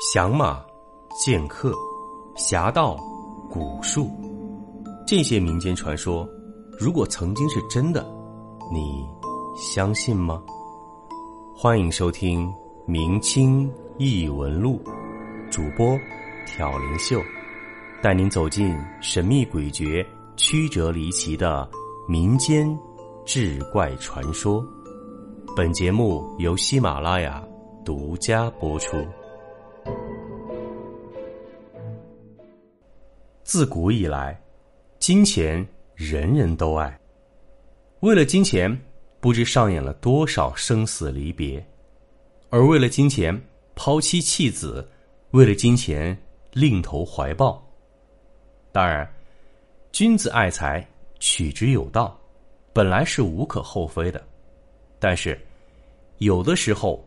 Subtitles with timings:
[0.00, 0.64] 降马、
[1.10, 1.74] 剑客、
[2.34, 2.96] 侠盗、
[3.50, 4.10] 蛊术，
[5.06, 6.26] 这些民间传说，
[6.78, 8.02] 如果曾经是真的，
[8.72, 9.06] 你
[9.54, 10.42] 相信吗？
[11.54, 12.48] 欢迎收听
[12.86, 14.82] 《明清异闻录》，
[15.50, 15.98] 主播
[16.46, 17.20] 挑灵秀，
[18.02, 20.02] 带您走进神秘诡谲、
[20.34, 21.68] 曲折离奇的
[22.08, 22.66] 民间
[23.26, 24.64] 志怪传说。
[25.54, 27.44] 本节目由喜马拉雅
[27.84, 28.96] 独家播出。
[33.50, 34.40] 自古以来，
[35.00, 37.00] 金钱人人都爱。
[37.98, 38.80] 为了金钱，
[39.18, 41.60] 不知上演了多少生死离别；
[42.50, 43.36] 而为了金钱，
[43.74, 44.86] 抛妻弃子；
[45.32, 46.16] 为了金钱，
[46.52, 47.60] 另投怀抱。
[48.70, 49.12] 当然，
[49.90, 52.16] 君子爱财，取之有道，
[52.72, 54.24] 本来是无可厚非的。
[55.00, 55.36] 但是，
[56.18, 57.04] 有的时候，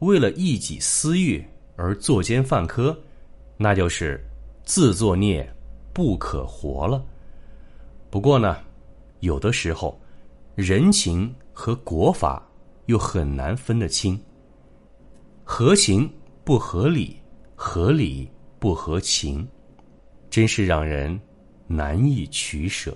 [0.00, 1.42] 为了一己私欲
[1.74, 2.94] 而作奸犯科，
[3.56, 4.22] 那就是
[4.62, 5.50] 自作孽。
[5.96, 7.02] 不可活了。
[8.10, 8.58] 不过呢，
[9.20, 9.98] 有的时候，
[10.54, 12.46] 人情和国法
[12.84, 14.20] 又很难分得清。
[15.42, 16.06] 合情
[16.44, 17.16] 不合理，
[17.54, 19.48] 合理不合情，
[20.28, 21.18] 真是让人
[21.66, 22.94] 难以取舍。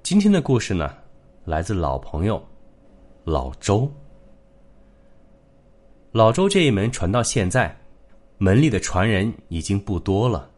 [0.00, 0.94] 今天的故事呢，
[1.44, 2.40] 来自老朋友
[3.24, 3.90] 老周。
[6.12, 7.76] 老周这一门传到现在，
[8.38, 10.48] 门里的传人已经不多了。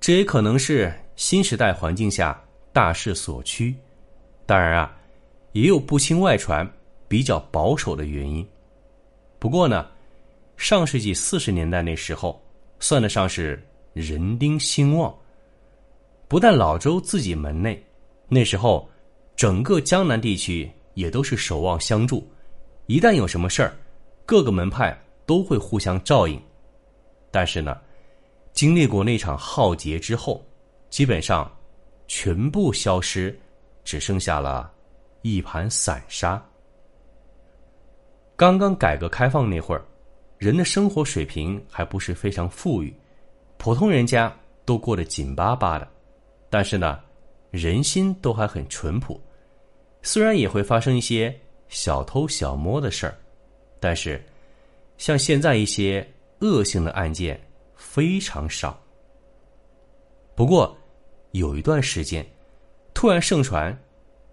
[0.00, 3.76] 这也可能是新时代环境下大势所趋，
[4.46, 4.96] 当然啊，
[5.52, 6.66] 也有不轻外传、
[7.06, 8.46] 比较保守的原因。
[9.38, 9.86] 不过呢，
[10.56, 12.42] 上世纪四十年代那时候，
[12.78, 15.14] 算得上是人丁兴旺。
[16.28, 17.84] 不但老周自己门内，
[18.26, 18.88] 那时候
[19.36, 22.26] 整个江南地区也都是守望相助，
[22.86, 23.76] 一旦有什么事儿，
[24.24, 26.40] 各个门派都会互相照应。
[27.30, 27.78] 但是呢。
[28.60, 30.44] 经历过那场浩劫之后，
[30.90, 31.50] 基本上
[32.06, 33.34] 全部消失，
[33.84, 34.70] 只剩下了
[35.22, 36.46] 一盘散沙。
[38.36, 39.82] 刚刚改革开放那会儿，
[40.36, 42.94] 人的生活水平还不是非常富裕，
[43.56, 44.30] 普通人家
[44.66, 45.88] 都过得紧巴巴的，
[46.50, 47.00] 但是呢，
[47.50, 49.18] 人心都还很淳朴。
[50.02, 51.34] 虽然也会发生一些
[51.70, 53.16] 小偷小摸的事儿，
[53.80, 54.22] 但是
[54.98, 56.06] 像现在一些
[56.40, 57.40] 恶性的案件。
[57.80, 58.78] 非常少。
[60.34, 60.76] 不过，
[61.30, 62.24] 有一段时间，
[62.92, 63.76] 突然盛传，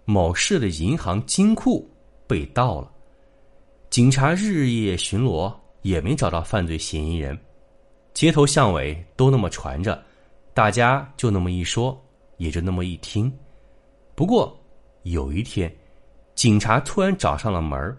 [0.04, 1.88] 某市的银行金库
[2.26, 2.92] 被盗了，
[3.88, 7.36] 警察日夜巡逻也没找到犯罪嫌疑人，
[8.12, 10.00] 街头巷尾都那么传着，
[10.52, 11.98] 大家就那么一说，
[12.36, 13.32] 也就那么一听。
[14.14, 14.54] 不过
[15.04, 15.74] 有一天，
[16.34, 17.96] 警察突然找上了门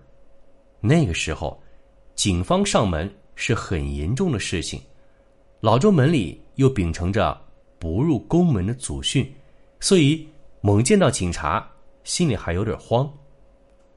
[0.79, 1.59] 那个时候，
[2.13, 4.79] 警方上门是很严重的事情。
[5.61, 7.37] 老周门里又秉承着
[7.77, 9.29] 不入宫门的祖训，
[9.81, 10.25] 所以
[10.61, 11.69] 猛见到警察，
[12.05, 13.11] 心里还有点慌。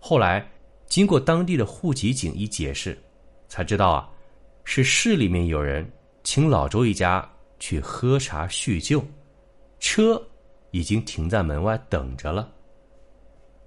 [0.00, 0.44] 后来
[0.86, 3.00] 经过当地的户籍警一解释，
[3.48, 4.10] 才知道啊，
[4.64, 5.88] 是市里面有人
[6.24, 7.28] 请老周一家
[7.60, 9.00] 去喝茶叙旧，
[9.78, 10.20] 车
[10.72, 12.50] 已经停在门外等着了。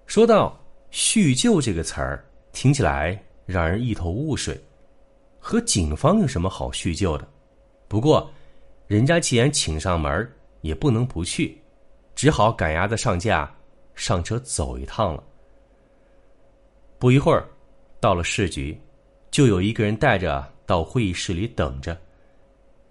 [0.06, 0.60] 说到
[0.92, 4.62] 叙旧这个词儿，听起来让人一头雾水，
[5.40, 7.26] 和警方有什么好叙旧的？
[7.88, 8.30] 不过，
[8.88, 10.32] 人家既然请上门，
[10.62, 11.58] 也不能不去，
[12.16, 13.54] 只好赶鸭子上架，
[13.94, 15.24] 上车走一趟了。
[16.98, 17.48] 不一会儿，
[18.00, 18.76] 到了市局，
[19.30, 21.96] 就有一个人带着到会议室里等着。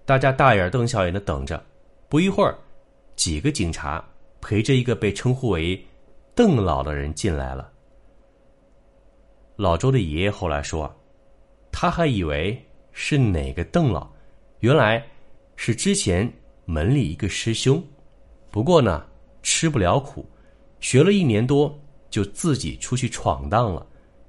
[0.05, 1.63] 大家大眼瞪小眼的等着。
[2.09, 2.57] 不一会儿，
[3.17, 4.05] 几个警察
[4.41, 5.85] 陪着一个被称呼为
[6.35, 7.73] 邓老的人进来了。
[9.57, 10.95] 老周的爷爷后来说，
[11.73, 12.63] 他还以为
[12.93, 14.14] 是哪个邓老。
[14.65, 15.05] 原来
[15.57, 16.27] 是之前
[16.65, 17.85] 门里一个师兄，
[18.51, 19.05] 不过呢
[19.43, 20.27] 吃不了苦，
[20.81, 23.87] 学了一年多就自己出去闯荡了。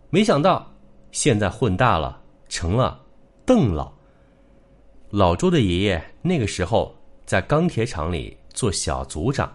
[0.09, 0.69] 没想到
[1.09, 3.01] 现在混大了，成了
[3.45, 3.89] 邓老。
[5.09, 6.93] 老周的爷爷那个时候
[7.25, 9.49] 在钢铁厂里做小组长，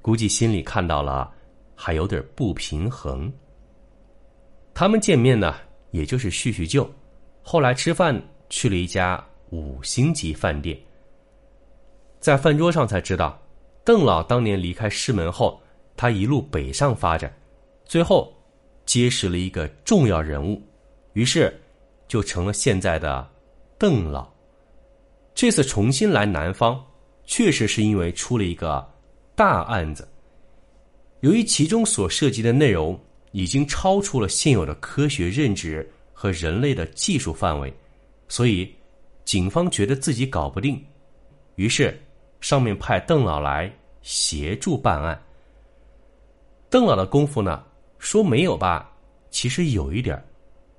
[0.00, 1.28] 估计心里看到了
[1.74, 3.32] 还有点不平衡。
[4.72, 5.56] 他们见面呢，
[5.90, 6.88] 也就是叙叙旧，
[7.42, 9.20] 后来吃饭去了一家。
[9.52, 10.74] 五星级饭店，
[12.18, 13.38] 在饭桌上才知道，
[13.84, 15.60] 邓老当年离开师门后，
[15.94, 17.30] 他一路北上发展，
[17.84, 18.32] 最后
[18.86, 20.58] 结识了一个重要人物，
[21.12, 21.54] 于是
[22.08, 23.30] 就成了现在的
[23.76, 24.26] 邓老。
[25.34, 26.82] 这次重新来南方，
[27.26, 28.90] 确实是因为出了一个
[29.34, 30.08] 大案子。
[31.20, 32.98] 由于其中所涉及的内容
[33.32, 37.70] 已经超出了现有的科学认知和人类的技术范围，
[38.28, 38.74] 所以。
[39.24, 40.84] 警方觉得自己搞不定，
[41.54, 41.96] 于是
[42.40, 43.72] 上面派邓老来
[44.02, 45.20] 协助办案。
[46.68, 47.64] 邓老的功夫呢，
[47.98, 48.90] 说没有吧，
[49.30, 50.22] 其实有一点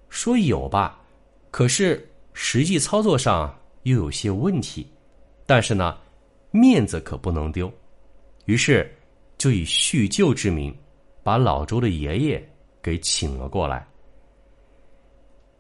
[0.09, 0.99] 说有吧，
[1.51, 4.85] 可是实际操作上又有些问题。
[5.45, 5.97] 但是呢，
[6.51, 7.71] 面子可不能丢，
[8.45, 8.93] 于是
[9.37, 10.75] 就以叙旧之名，
[11.23, 12.49] 把老周的爷爷
[12.81, 13.87] 给请了过来。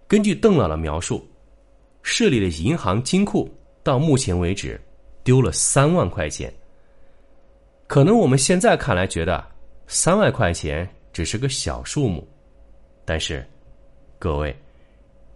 [0.07, 1.25] 根据邓老的描述。
[2.03, 3.49] 市里的银行金库
[3.81, 4.79] 到目前为止
[5.23, 6.53] 丢了三万块钱。
[7.87, 9.43] 可能我们现在看来觉得
[9.87, 12.27] 三万块钱只是个小数目，
[13.05, 13.45] 但是
[14.19, 14.55] 各位，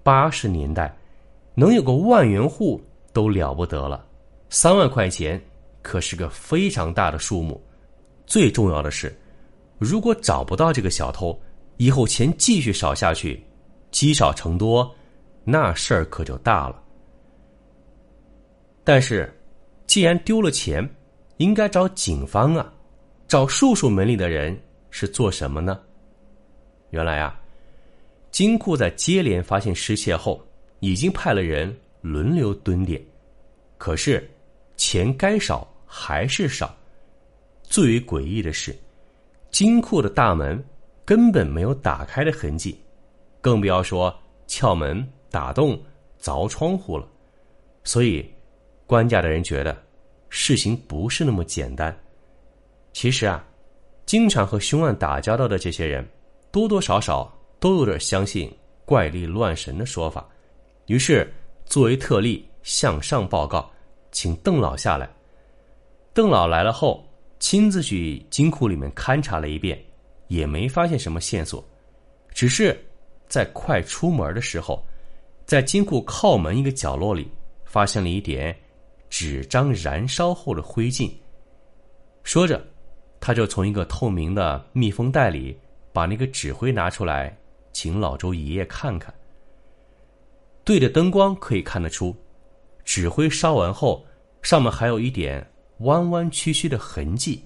[0.03, 0.95] 八十年代
[1.55, 2.81] 能有个万元户
[3.13, 4.05] 都了不得了，
[4.49, 5.41] 三万块钱
[5.81, 7.61] 可是个非常大的数目。
[8.25, 9.17] 最重要的是，
[9.77, 11.39] 如果找不到这个小偷，
[11.77, 13.41] 以后钱继续少下去，
[13.89, 14.93] 积少成多。
[15.49, 16.83] 那事儿可就大了。
[18.83, 19.33] 但是，
[19.85, 20.85] 既然丢了钱，
[21.37, 22.73] 应该找警方啊。
[23.29, 24.57] 找叔叔门里的人
[24.89, 25.79] 是做什么呢？
[26.89, 27.39] 原来啊，
[28.29, 30.45] 金库在接连发现失窃后，
[30.81, 33.01] 已经派了人轮流蹲点。
[33.77, 34.29] 可是，
[34.75, 36.75] 钱该少还是少。
[37.63, 38.75] 最为诡异的是，
[39.49, 40.61] 金库的大门
[41.05, 42.77] 根本没有打开的痕迹，
[43.39, 44.13] 更不要说
[44.45, 45.07] 撬门。
[45.29, 45.79] 打洞、
[46.21, 47.07] 凿窗户了，
[47.83, 48.25] 所以
[48.85, 49.77] 官家的人觉得
[50.29, 51.95] 事情不是那么简单。
[52.93, 53.45] 其实啊，
[54.05, 56.07] 经常和凶案打交道的这些人，
[56.51, 58.51] 多多少少都有点相信
[58.85, 60.27] 怪力乱神的说法。
[60.87, 61.31] 于是
[61.65, 63.69] 作为特例向上报告，
[64.11, 65.09] 请邓老下来。
[66.13, 67.05] 邓老来了后，
[67.39, 69.79] 亲自去金库里面勘察了一遍，
[70.29, 71.63] 也没发现什么线索，
[72.29, 72.75] 只是
[73.27, 74.83] 在快出门的时候。
[75.47, 77.31] 在金库靠门一个角落里，
[77.63, 78.53] 发现了一点
[79.09, 81.09] 纸张燃烧后的灰烬。
[82.21, 82.61] 说着，
[83.21, 85.57] 他就从一个透明的密封袋里
[85.93, 87.33] 把那个纸灰拿出来，
[87.71, 89.13] 请老周爷爷看看。
[90.65, 92.13] 对着灯光可以看得出，
[92.83, 94.05] 纸灰烧完后，
[94.41, 97.41] 上面还有一点弯弯曲曲的痕迹，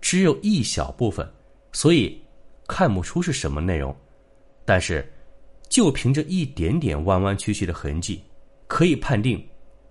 [0.00, 1.28] 只有一小部分，
[1.72, 2.22] 所以
[2.68, 3.92] 看不出是什么内容。
[4.64, 5.12] 但是。
[5.68, 8.22] 就凭着一点点弯弯曲曲的痕迹，
[8.66, 9.44] 可以判定，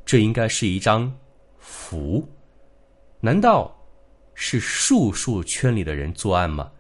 [0.06, 1.14] 这应该是一张
[1.58, 2.28] 符。
[3.20, 3.76] 难道
[4.34, 6.72] 是术数圈里的人作案吗？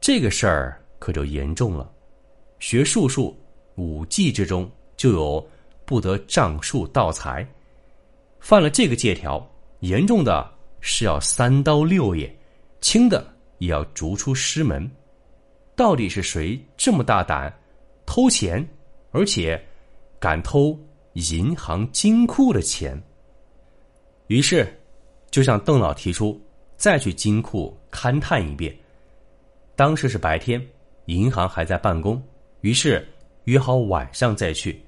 [0.00, 1.90] 这个事儿可就严重了。
[2.58, 3.38] 学术数
[3.76, 5.46] 五忌之中就有
[5.84, 7.46] 不得仗术盗财，
[8.38, 9.46] 犯了这个戒条，
[9.80, 10.50] 严重的
[10.80, 12.34] 是要三刀六眼，
[12.80, 13.26] 轻的
[13.58, 14.90] 也要逐出师门。
[15.76, 17.54] 到底是谁这么大胆？
[18.12, 18.68] 偷钱，
[19.12, 19.64] 而且
[20.18, 20.76] 敢偷
[21.12, 23.00] 银行金库的钱。
[24.26, 24.66] 于是，
[25.30, 26.36] 就向邓老提出
[26.76, 28.76] 再去金库勘探一遍。
[29.76, 30.60] 当时是白天，
[31.04, 32.20] 银行还在办公，
[32.62, 33.06] 于是
[33.44, 34.82] 约好晚上再去。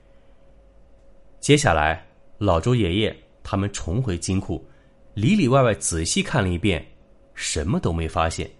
[1.38, 2.04] 接下来，
[2.38, 4.66] 老周爷爷他们重回金库，
[5.14, 6.84] 里里外外仔细看了一遍，
[7.34, 8.50] 什么都没发现。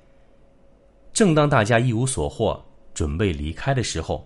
[1.12, 2.64] 正当大家一无所获，
[2.94, 4.24] 准备离开的时候，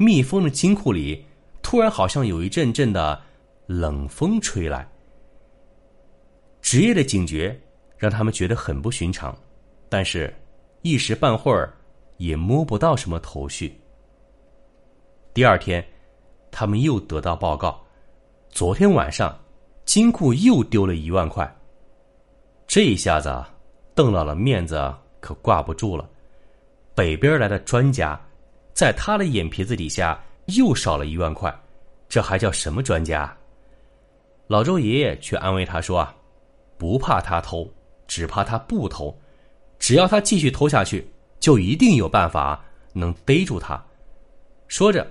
[0.00, 1.22] 密封的金库里，
[1.60, 3.20] 突然好像有一阵阵的
[3.66, 4.90] 冷风吹来。
[6.62, 7.60] 职业的警觉
[7.98, 9.36] 让他们觉得很不寻常，
[9.90, 10.34] 但是，
[10.80, 11.70] 一时半会儿
[12.16, 13.78] 也摸不到什么头绪。
[15.34, 15.86] 第二天，
[16.50, 17.78] 他们又得到报告，
[18.48, 19.38] 昨天晚上
[19.84, 21.46] 金库又丢了一万块。
[22.66, 23.44] 这一下子，
[23.94, 24.82] 邓老的面子
[25.20, 26.08] 可挂不住了。
[26.94, 28.18] 北边来的专家。
[28.72, 31.54] 在他的眼皮子底下又少了一万块，
[32.08, 33.36] 这还叫什么专家？
[34.46, 36.14] 老周爷爷却安慰他说：“啊，
[36.76, 37.70] 不怕他偷，
[38.06, 39.16] 只怕他不偷。
[39.78, 41.08] 只要他继续偷下去，
[41.38, 42.62] 就一定有办法
[42.92, 43.82] 能逮住他。”
[44.66, 45.06] 说着，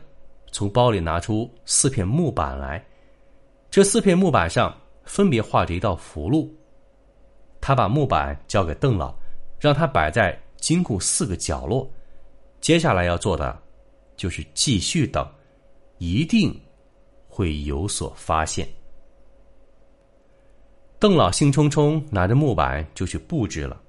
[0.52, 2.84] 从包里拿出四片木板来，
[3.70, 6.50] 这四片木板上分别画着一道符箓。
[7.62, 9.14] 他把木板交给邓老，
[9.60, 11.90] 让他摆在金库四个角落。
[12.62, 13.58] 接下来要做的，
[14.18, 15.28] 就是继续等，
[15.98, 16.54] 一定
[17.28, 18.68] 会有所发现。
[21.00, 23.82] 邓老兴冲冲拿着木板就去布置了。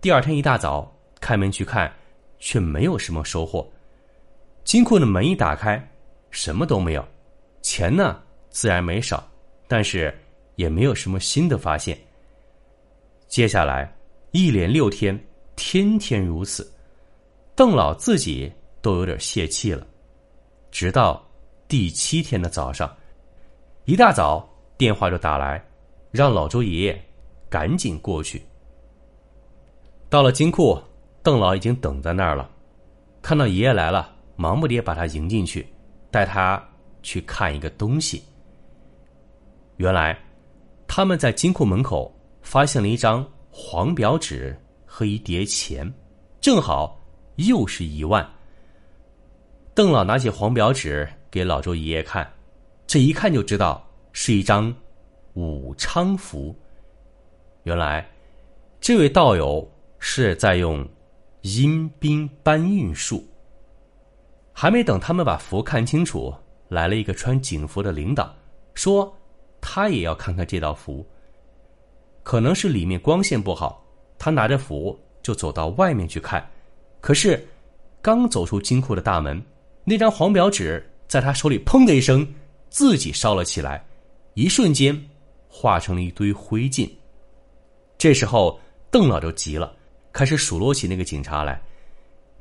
[0.00, 1.90] 第二天一大早开门去看，
[2.38, 3.66] 却没有什么收获。
[4.64, 5.82] 金库的门一打开，
[6.30, 7.06] 什么都没有，
[7.62, 9.26] 钱呢自然没少，
[9.66, 10.14] 但是
[10.56, 11.98] 也没有什么新的发现。
[13.26, 13.92] 接下来
[14.30, 15.18] 一连六天，
[15.56, 16.71] 天天如此。
[17.54, 19.86] 邓老自己都有点泄气了，
[20.70, 21.22] 直到
[21.68, 22.90] 第七天的早上，
[23.84, 25.62] 一大早电话就打来，
[26.10, 27.04] 让老周爷爷
[27.50, 28.42] 赶紧过去。
[30.08, 30.80] 到了金库，
[31.22, 32.50] 邓老已经等在那儿了。
[33.20, 35.66] 看到爷爷来了，忙不迭把他迎进去，
[36.10, 36.62] 带他
[37.02, 38.22] 去看一个东西。
[39.76, 40.18] 原来，
[40.86, 45.90] 他们在金库门口发现了一张黄表纸和一叠钱，
[46.40, 47.00] 正好
[47.36, 48.28] 又是一万。
[49.74, 52.30] 邓老拿起黄表纸给老周爷爷看，
[52.86, 54.74] 这一看就知道是一张
[55.34, 56.54] 武昌符。
[57.64, 58.08] 原来，
[58.80, 59.68] 这位道友。
[60.04, 60.84] 是在用
[61.42, 63.24] 阴兵搬运术。
[64.52, 66.34] 还没等他们把符看清楚，
[66.66, 68.34] 来了一个穿警服的领导，
[68.74, 69.16] 说
[69.60, 71.06] 他也要看看这道符。
[72.24, 73.86] 可能是里面光线不好，
[74.18, 76.44] 他拿着符就走到外面去看。
[77.02, 77.46] 可是
[78.00, 79.42] 刚走出金库的大门，
[79.84, 82.26] 那张黄表纸在他手里“砰”的一声，
[82.70, 83.84] 自己烧了起来，
[84.34, 84.98] 一瞬间
[85.48, 86.88] 化成了一堆灰烬。
[87.98, 88.58] 这时候
[88.90, 89.76] 邓老就急了。
[90.12, 91.60] 开始数落起那个警察来，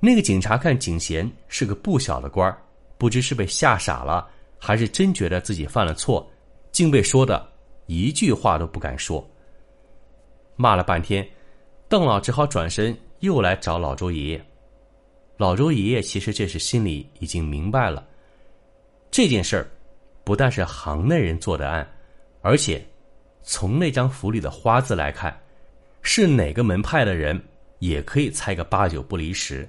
[0.01, 2.53] 那个警察看景贤是个不小的官
[2.97, 4.27] 不知是被吓傻了，
[4.59, 6.29] 还是真觉得自己犯了错，
[6.73, 7.49] 竟被说的
[7.85, 9.25] 一句话都不敢说。
[10.57, 11.25] 骂了半天，
[11.87, 14.45] 邓老只好转身又来找老周爷爷。
[15.41, 18.07] 老周爷爷其实这时心里已经明白了，
[19.09, 19.67] 这件事儿
[20.23, 21.91] 不但是行内人做的案，
[22.43, 22.79] 而且
[23.41, 25.35] 从那张符里的花字来看，
[26.03, 27.41] 是哪个门派的人。
[27.79, 29.67] 也可以猜个八九不离十，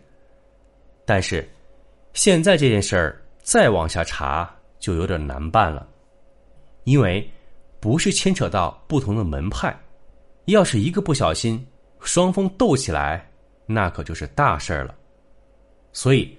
[1.07, 1.49] 但是
[2.13, 5.89] 现在这件事儿再往下查就有点难办了，
[6.85, 7.27] 因为
[7.81, 9.75] 不是牵扯到不同的门派，
[10.45, 11.67] 要是一个不小心，
[12.01, 13.27] 双方斗起来，
[13.65, 14.95] 那可就是大事儿了。
[15.93, 16.37] 所以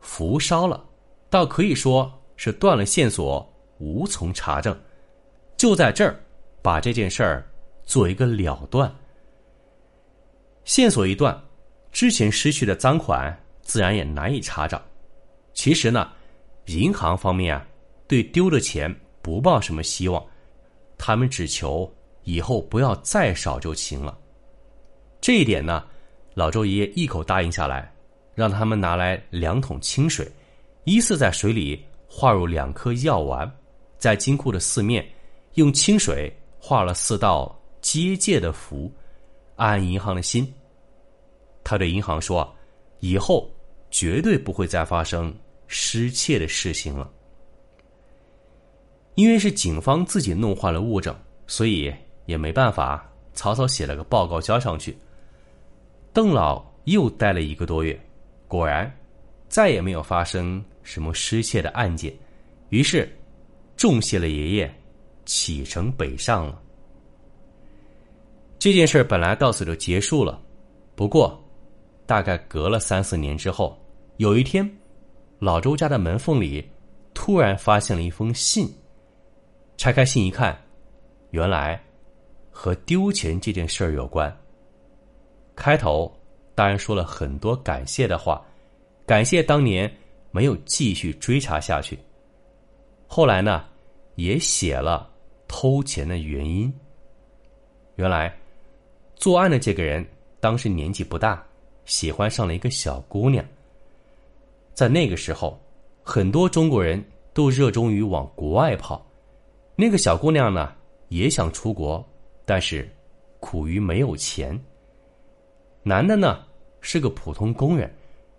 [0.00, 0.84] 符烧了，
[1.28, 3.46] 倒可以说是断了线索，
[3.78, 4.78] 无从查证，
[5.56, 6.18] 就在这儿
[6.62, 7.50] 把这件事儿
[7.84, 8.92] 做一个了断。
[10.64, 11.38] 线索一断，
[11.90, 14.80] 之前失去的赃款自然也难以查找。
[15.54, 16.12] 其实呢，
[16.66, 17.66] 银行方面啊，
[18.06, 20.24] 对丢的钱不抱什么希望，
[20.96, 21.90] 他们只求
[22.22, 24.16] 以后不要再少就行了。
[25.20, 25.84] 这一点呢，
[26.34, 27.92] 老周爷爷一口答应下来，
[28.34, 30.30] 让他们拿来两桶清水，
[30.84, 33.50] 依次在水里化入两颗药丸，
[33.98, 35.06] 在金库的四面
[35.54, 38.90] 用清水画了四道结界的符，
[39.56, 40.50] 安银行的心。
[41.62, 42.50] 他对银行说
[43.00, 43.50] ：“以后
[43.90, 45.34] 绝对不会再发生
[45.66, 47.10] 失窃的事情了。”
[49.16, 51.14] 因为是警方自己弄坏了物证，
[51.46, 51.92] 所以
[52.24, 54.96] 也没办法，草草写了个报告交上去。
[56.12, 58.00] 邓老又待了一个多月，
[58.50, 58.92] 果然
[59.48, 62.12] 再也没有发生什么失窃的案件，
[62.70, 63.08] 于是
[63.76, 64.74] 重谢了爷爷，
[65.24, 66.60] 启程北上了。
[68.58, 70.42] 这件事本来到此就结束了，
[70.96, 71.40] 不过。
[72.06, 73.78] 大概隔了三四年之后，
[74.16, 74.68] 有一天，
[75.38, 76.68] 老周家的门缝里
[77.14, 78.68] 突然发现了一封信。
[79.76, 80.60] 拆开信一看，
[81.30, 81.80] 原来
[82.50, 84.36] 和丢钱这件事儿有关。
[85.54, 86.12] 开头
[86.54, 88.44] 当然说了很多感谢的话，
[89.06, 89.92] 感谢当年
[90.30, 91.98] 没有继续追查下去。
[93.06, 93.64] 后来呢，
[94.14, 95.10] 也写了
[95.48, 96.72] 偷钱的原因。
[97.96, 98.34] 原来
[99.16, 100.06] 作案的这个人
[100.40, 101.44] 当时年纪不大。
[101.86, 103.44] 喜欢上了一个小姑娘。
[104.74, 105.60] 在那个时候，
[106.04, 107.04] 很多中国人
[107.34, 109.04] 都热衷于往国外跑。
[109.74, 110.72] 那个小姑娘呢，
[111.08, 112.06] 也想出国，
[112.44, 112.88] 但是
[113.40, 114.56] 苦于没有钱。
[115.82, 116.44] 男的呢
[116.80, 117.92] 是个普通工人，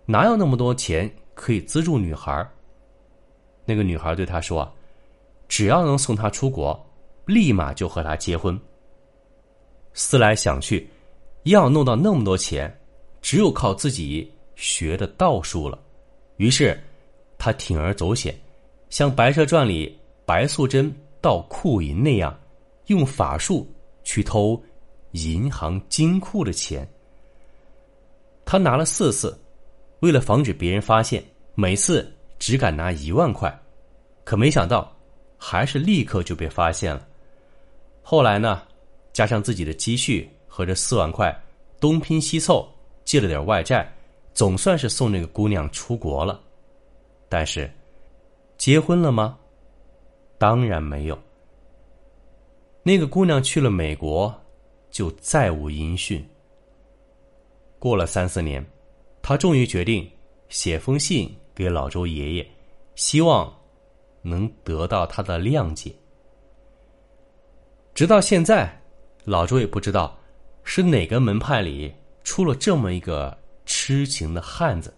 [0.06, 2.48] 哪有那么多钱可以资助女孩？
[3.64, 4.70] 那个女孩对他说
[5.48, 6.78] ：“只要能送他出国，
[7.26, 8.58] 立马就和他结婚。”
[9.94, 10.88] 思来想去，
[11.44, 12.72] 要弄到那么多钱。
[13.20, 15.78] 只有靠自己学的道术了，
[16.38, 16.76] 于是
[17.38, 18.36] 他铤而走险，
[18.90, 19.96] 像《白蛇传》里
[20.26, 22.36] 白素贞盗库银那样，
[22.86, 23.64] 用法术
[24.02, 24.60] 去偷
[25.12, 26.86] 银行金库的钱。
[28.44, 29.38] 他拿了四次，
[30.00, 31.22] 为了防止别人发现，
[31.54, 33.56] 每次只敢拿一万块，
[34.24, 34.94] 可没想到
[35.38, 37.06] 还是立刻就被发现了。
[38.02, 38.62] 后来呢，
[39.12, 41.34] 加上自己的积蓄和这四万块，
[41.80, 42.68] 东拼西凑。
[43.04, 43.92] 借了点外债，
[44.32, 46.40] 总算是送那个姑娘出国了。
[47.28, 47.68] 但是，
[48.56, 49.36] 结婚了吗？
[50.38, 51.18] 当然没有。
[52.84, 54.32] 那个姑娘去了美国，
[54.88, 56.24] 就再无音讯。
[57.82, 58.64] 过了三四年，
[59.22, 60.08] 他终于决定
[60.48, 62.46] 写封信给老周爷爷，
[62.94, 63.52] 希望
[64.22, 65.92] 能得到他的谅解。
[67.92, 68.72] 直到现在，
[69.24, 70.16] 老周也不知道
[70.62, 73.36] 是哪个门派里出了这么一个
[73.66, 74.94] 痴情的汉子。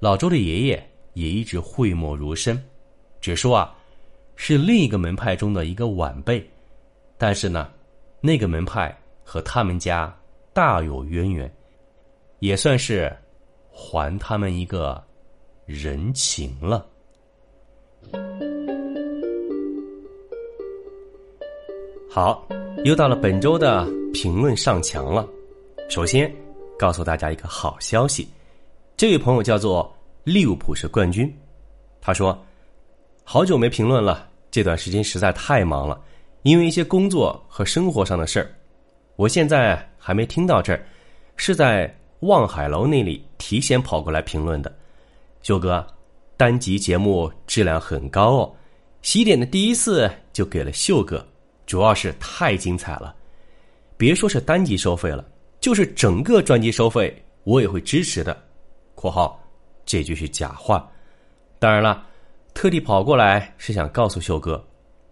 [0.00, 2.58] 老周的爷爷也一直讳莫如深，
[3.20, 3.76] 只说啊，
[4.34, 6.42] 是另一个门派中的一个晚辈。
[7.18, 7.70] 但是呢，
[8.22, 10.18] 那个门派和他们家
[10.54, 11.52] 大有渊源，
[12.40, 13.14] 也算是
[13.70, 15.02] 还他们一个
[15.66, 16.86] 人情了。
[22.10, 22.46] 好，
[22.84, 25.28] 又到了本周的评论上墙了。
[25.88, 26.32] 首先，
[26.78, 28.28] 告诉大家一个好消息。
[28.96, 31.32] 这位朋友叫做利物浦是冠军，
[32.00, 32.36] 他说
[33.22, 36.00] ：“好久没评论了，这段时间实在太忙了，
[36.42, 38.50] 因为一些工作和生活上的事儿。
[39.16, 40.84] 我现在还没听到这儿，
[41.36, 44.74] 是在望海楼那里提前跑过来评论的。
[45.42, 45.86] 秀哥，
[46.36, 48.52] 单集节目质量很高哦，
[49.02, 51.24] 喜点的第一次就给了秀哥，
[51.66, 53.14] 主要是太精彩了。
[53.96, 55.24] 别说是单集收费了，
[55.60, 57.12] 就是整个专辑收费，
[57.44, 58.36] 我也会支持的。”
[58.94, 59.40] 括号，
[59.86, 60.88] 这句是假话。
[61.60, 62.04] 当然了，
[62.52, 64.64] 特地跑过来是想告诉秀哥，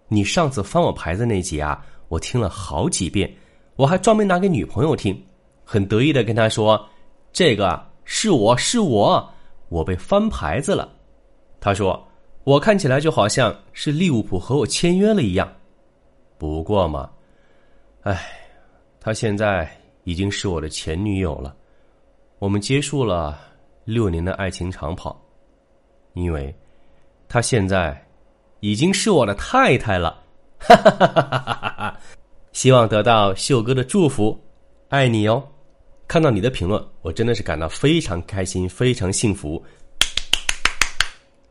[0.08, 3.32] 你上次翻我牌子那集啊，我听了好几遍，
[3.76, 5.20] 我还专门拿给女朋友听，
[5.64, 6.88] 很得意的跟她说
[7.32, 9.32] ：“这个是我是我，
[9.68, 10.88] 我被翻牌子了。”
[11.60, 12.06] 他说
[12.44, 15.50] ：“我看起来就好像是利物浦和我签约了一样。”
[16.38, 17.10] 不过嘛，
[18.02, 18.28] 哎，
[19.00, 19.70] 她现在
[20.04, 21.54] 已经是我的前女友了，
[22.38, 23.40] 我们结束了。
[23.86, 25.16] 六年的爱情长跑，
[26.14, 26.52] 因为，
[27.28, 28.04] 她现在
[28.58, 30.20] 已经是我的太太了，
[30.58, 32.00] 哈哈哈哈哈哈！
[32.50, 34.36] 希望得到秀哥的祝福，
[34.88, 35.40] 爱你哦！
[36.08, 39.62] 看到你的评论，我真的是感到非常开心，非常幸福。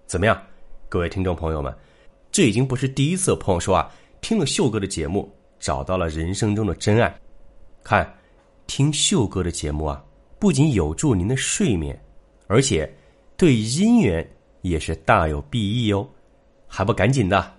[0.05, 0.41] 怎么样，
[0.88, 1.75] 各位听众朋友们，
[2.31, 7.13] 这已经不是第一次朋友说啊，听了秀哥的节目，找到了人生中的真爱。
[7.83, 8.11] 看，
[8.65, 10.01] 听秀哥的节目啊，
[10.39, 12.00] 不仅有助您的睡眠。
[12.48, 12.89] 而且，
[13.35, 14.25] 对姻缘
[14.61, 16.07] 也是大有裨益哦，
[16.65, 17.53] 还不赶紧的，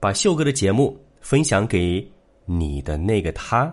[0.00, 2.04] 把秀哥的节目分享给
[2.44, 3.72] 你的那个他。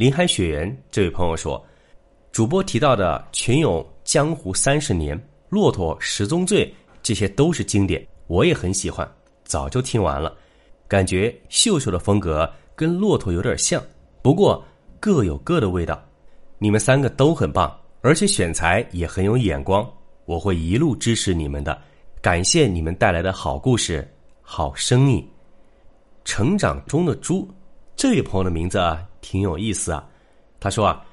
[0.00, 1.62] 林海雪原这位朋友说，
[2.32, 5.14] 主播提到的《群勇江湖三十年》
[5.50, 6.66] 《骆驼十宗罪》，
[7.02, 9.06] 这些都是经典，我也很喜欢，
[9.44, 10.34] 早就听完了，
[10.88, 13.78] 感觉秀秀的风格跟骆驼有点像，
[14.22, 14.64] 不过
[14.98, 16.02] 各有各的味道。
[16.56, 17.70] 你们三个都很棒。
[18.00, 19.86] 而且选材也很有眼光，
[20.24, 21.78] 我会一路支持你们的。
[22.22, 24.10] 感谢你们带来的好故事、
[24.40, 25.22] 好声音。
[26.24, 27.46] 成长中的猪，
[27.94, 30.06] 这位朋友的名字啊，挺有意思啊。
[30.58, 31.04] 他说啊，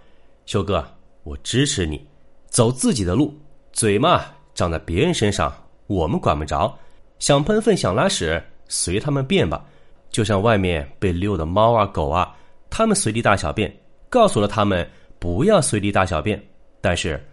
[0.46, 0.86] 修哥，
[1.24, 2.06] 我支持你，
[2.48, 3.34] 走自己的路。
[3.72, 5.54] 嘴嘛，长在别人身上，
[5.88, 6.78] 我们管不着。
[7.20, 9.65] 想喷粪、想拉屎，随他们便吧。
[10.10, 12.36] 就像外面被遛的猫啊、狗啊，
[12.70, 13.76] 他们随地大小便，
[14.10, 14.88] 告诉了他们
[15.20, 16.41] 不要随地大小便。
[16.82, 17.24] 但是，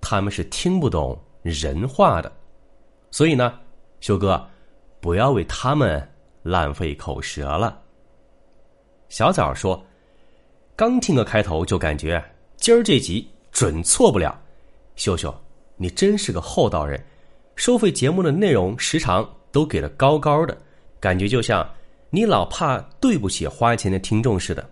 [0.00, 2.32] 他们是听不懂人话的，
[3.10, 3.58] 所以呢，
[4.00, 4.44] 修哥，
[5.00, 6.08] 不要为他们
[6.42, 7.80] 浪费口舌了。
[9.08, 9.84] 小枣说
[10.74, 12.22] ：“刚听个开头就感觉
[12.56, 14.38] 今儿这集准错不了。”
[14.96, 15.34] 秀秀，
[15.76, 17.02] 你真是个厚道人，
[17.56, 20.56] 收费节目的内容时长都给的高高的，
[21.00, 21.68] 感觉就像
[22.10, 24.68] 你老怕对不起花钱的听众似的。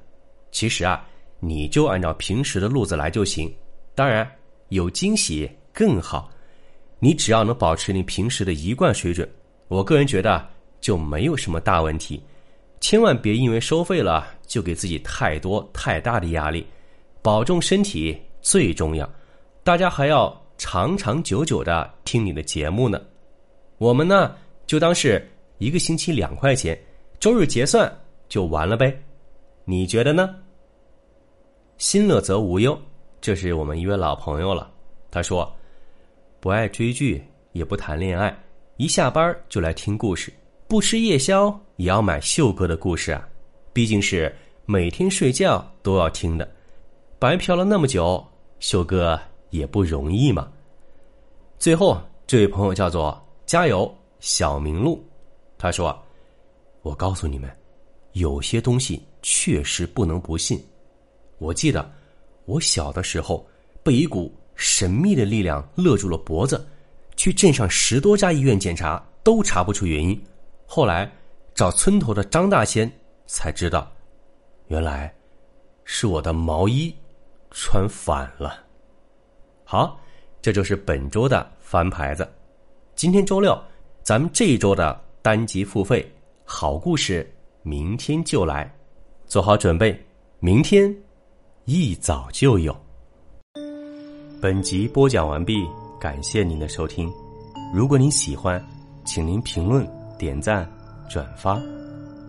[0.52, 1.04] 其实啊，
[1.38, 3.52] 你就按照平时的路子来就行。
[3.94, 4.30] 当然，
[4.68, 6.30] 有惊喜更好。
[6.98, 9.28] 你只要能保持你平时的一贯水准，
[9.68, 10.46] 我个人觉得
[10.80, 12.22] 就没有什么大问题。
[12.78, 16.66] 千万别因为收费了就给自己太多太大的压力，
[17.22, 19.08] 保重身体最重要。
[19.62, 23.00] 大家还要长长久久的听你的节目呢。
[23.78, 24.34] 我们呢
[24.66, 25.24] 就当是
[25.58, 26.76] 一个星期两块钱，
[27.20, 27.90] 周日结算
[28.28, 28.92] 就完了呗。
[29.64, 30.34] 你觉得呢？
[31.78, 32.76] 心乐则无忧。
[33.20, 34.68] 这是我们一位老朋友了，
[35.12, 35.48] 他说
[36.40, 38.36] ：“不爱追剧，也不谈恋爱，
[38.78, 40.32] 一下班就来听故事，
[40.66, 43.28] 不吃夜宵也要买秀哥的故事啊！
[43.72, 44.34] 毕竟是
[44.66, 46.48] 每天睡觉都要听的，
[47.18, 48.24] 白嫖了那么久，
[48.58, 49.18] 秀哥
[49.50, 50.50] 也不容易嘛。”
[51.58, 55.04] 最后，这位朋友叫做加油小明路，
[55.58, 55.96] 他说
[56.82, 57.50] ：“我告诉你们，
[58.12, 60.62] 有些东西确实不能不信。
[61.38, 61.90] 我记得。”
[62.46, 63.46] 我小的时候
[63.80, 66.66] 被一股神秘的力量勒住了脖子，
[67.14, 70.20] 去镇上十多家医院检查都查不出原因。
[70.66, 71.08] 后来
[71.54, 72.90] 找村头的张大仙
[73.32, 73.88] 才知道，
[74.66, 75.12] 原来
[75.84, 76.92] 是我的毛衣
[77.52, 78.58] 穿反了。
[79.64, 79.96] 好，
[80.42, 82.28] 这就是本周的翻牌子。
[82.96, 83.56] 今天周六，
[84.02, 86.12] 咱们这一周的单集付费
[86.44, 88.68] 好故事明天就来，
[89.26, 89.96] 做好准备，
[90.40, 90.92] 明天
[91.66, 92.76] 一早就有。
[94.42, 95.64] 本集播讲完毕，
[96.00, 97.08] 感谢您的收听。
[97.72, 98.60] 如果您喜欢，
[99.04, 99.88] 请您评论、
[100.18, 100.68] 点赞、
[101.08, 101.56] 转发。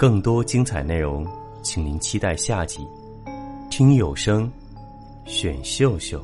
[0.01, 1.23] 更多精彩内容，
[1.61, 2.87] 请您期待下集。
[3.69, 4.51] 听有声，
[5.25, 6.19] 选秀秀。